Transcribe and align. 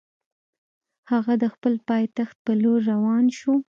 هغه 1.11 1.33
د 1.41 1.45
خپل 1.53 1.73
پایتخت 1.89 2.37
پر 2.45 2.55
لور 2.63 2.79
روان 2.91 3.25
شو. 3.37 3.53